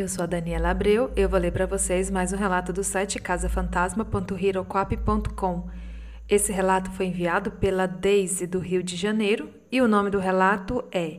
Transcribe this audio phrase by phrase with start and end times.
[0.00, 3.18] Eu sou a Daniela Abreu, eu vou ler para vocês mais um relato do site
[3.18, 5.68] casafantasma.hirocop.com.
[6.26, 10.82] Esse relato foi enviado pela Daisy do Rio de Janeiro e o nome do relato
[10.90, 11.18] é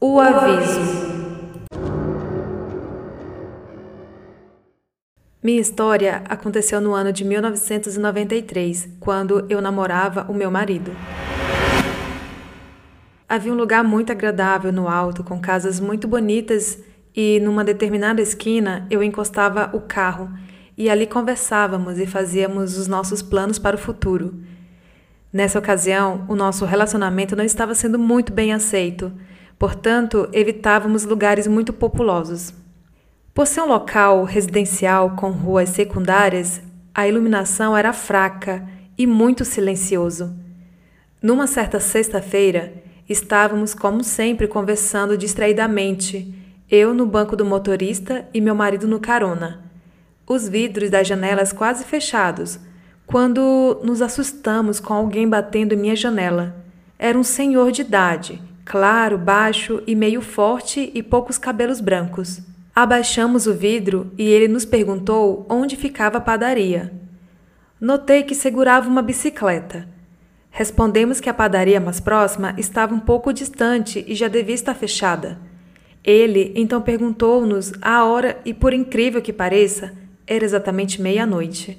[0.00, 0.78] O Aviso.
[5.42, 10.92] Minha história aconteceu no ano de 1993, quando eu namorava o meu marido.
[13.28, 16.78] Havia um lugar muito agradável no alto, com casas muito bonitas
[17.14, 20.30] e numa determinada esquina eu encostava o carro
[20.76, 24.34] e ali conversávamos e fazíamos os nossos planos para o futuro.
[25.32, 29.12] Nessa ocasião, o nosso relacionamento não estava sendo muito bem aceito,
[29.58, 32.52] portanto, evitávamos lugares muito populosos.
[33.32, 36.60] Por ser um local residencial com ruas secundárias,
[36.94, 38.64] a iluminação era fraca
[38.96, 40.36] e muito silencioso.
[41.20, 42.72] Numa certa sexta-feira,
[43.08, 46.43] estávamos, como sempre, conversando distraidamente
[46.74, 49.62] eu no banco do motorista e meu marido no carona.
[50.26, 52.58] Os vidros das janelas quase fechados,
[53.06, 56.56] quando nos assustamos com alguém batendo em minha janela.
[56.98, 62.40] Era um senhor de idade, claro, baixo e meio forte e poucos cabelos brancos.
[62.74, 66.92] Abaixamos o vidro e ele nos perguntou onde ficava a padaria.
[67.80, 69.86] Notei que segurava uma bicicleta.
[70.50, 75.38] Respondemos que a padaria mais próxima estava um pouco distante e já devia estar fechada.
[76.04, 79.94] Ele então perguntou-nos a hora e, por incrível que pareça,
[80.26, 81.78] era exatamente meia-noite.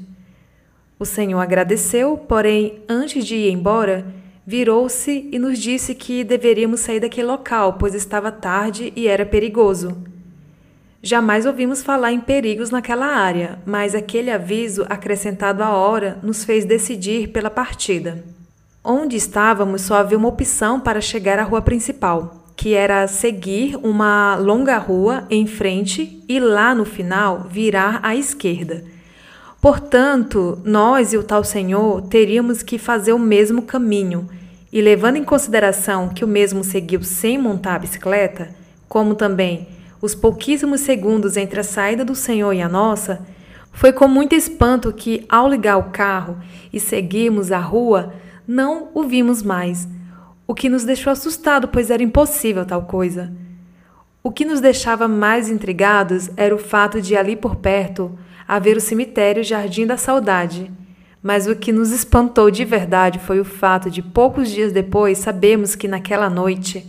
[0.98, 4.03] O Senhor agradeceu, porém, antes de ir embora,
[4.46, 9.96] virou-se e nos disse que deveríamos sair daquele local, pois estava tarde e era perigoso.
[11.03, 16.66] Jamais ouvimos falar em perigos naquela área, mas aquele aviso acrescentado à hora nos fez
[16.66, 18.23] decidir pela partida.
[18.84, 24.36] Onde estávamos só havia uma opção para chegar à rua principal que era seguir uma
[24.36, 28.84] longa rua em frente e lá no final virar à esquerda.
[29.59, 34.30] Portanto, nós e o tal Senhor teríamos que fazer o mesmo caminho,
[34.72, 38.50] e levando em consideração que o mesmo seguiu sem montar a bicicleta,
[38.88, 39.68] como também
[40.01, 43.25] os pouquíssimos segundos entre a saída do Senhor e a nossa,
[43.72, 46.38] foi com muito espanto que, ao ligar o carro
[46.72, 48.13] e seguirmos a rua,
[48.47, 49.88] não o vimos mais
[50.47, 53.33] o que nos deixou assustado, pois era impossível tal coisa.
[54.23, 58.17] O que nos deixava mais intrigados era o fato de ali por perto
[58.47, 60.72] haver o cemitério Jardim da Saudade.
[61.22, 65.75] Mas o que nos espantou de verdade foi o fato de poucos dias depois sabermos
[65.75, 66.85] que naquela noite,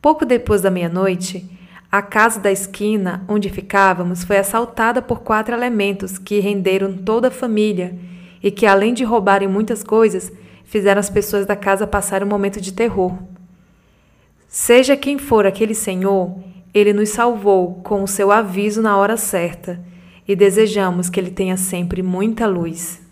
[0.00, 1.50] pouco depois da meia-noite,
[1.92, 7.30] a casa da esquina onde ficávamos foi assaltada por quatro elementos que renderam toda a
[7.30, 7.94] família
[8.42, 10.32] e que, além de roubarem muitas coisas,
[10.64, 13.16] fizeram as pessoas da casa passar um momento de terror.
[14.48, 16.36] Seja quem for aquele senhor,
[16.72, 19.80] ele nos salvou com o seu aviso na hora certa
[20.26, 23.03] e desejamos que ele tenha sempre muita luz.